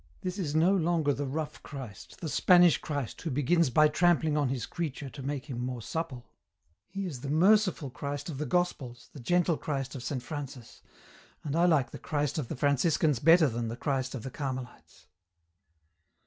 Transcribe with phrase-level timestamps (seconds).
[0.21, 4.49] This is no longer the rough Christ, the Spanish Christ who begins by trampling on
[4.49, 6.25] His creature to make him more supple;
[6.87, 10.81] He is the merciful Christ of the Gospels, the gentle Christ of Saint Francis,
[11.43, 15.05] and I like the Christ of the Franciscans better than the Christ of the Carmelites."